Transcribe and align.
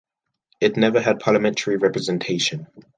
It 0.59 0.77
never 0.77 0.99
had 0.99 1.19
parliamentary 1.19 1.77
representation. 1.77 2.65